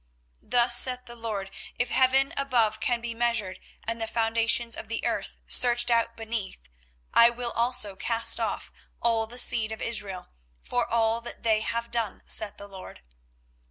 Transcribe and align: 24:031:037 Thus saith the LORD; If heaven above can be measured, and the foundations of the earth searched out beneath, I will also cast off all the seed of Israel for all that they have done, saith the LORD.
24:031:037 0.41 0.49
Thus 0.49 0.75
saith 0.77 0.99
the 1.05 1.15
LORD; 1.15 1.51
If 1.77 1.89
heaven 1.91 2.33
above 2.35 2.79
can 2.79 3.01
be 3.01 3.13
measured, 3.13 3.59
and 3.83 4.01
the 4.01 4.07
foundations 4.07 4.75
of 4.75 4.87
the 4.87 5.05
earth 5.05 5.37
searched 5.47 5.91
out 5.91 6.17
beneath, 6.17 6.69
I 7.13 7.29
will 7.29 7.51
also 7.51 7.95
cast 7.95 8.39
off 8.39 8.71
all 8.99 9.27
the 9.27 9.37
seed 9.37 9.71
of 9.71 9.79
Israel 9.79 10.29
for 10.63 10.87
all 10.87 11.21
that 11.21 11.43
they 11.43 11.61
have 11.61 11.91
done, 11.91 12.23
saith 12.25 12.57
the 12.57 12.67
LORD. 12.67 13.03